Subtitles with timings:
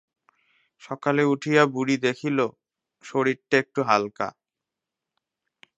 [0.83, 2.37] সকালে উঠিয়া বুড়ি দেখিল
[3.05, 4.27] শরীরটা একটু হালকা।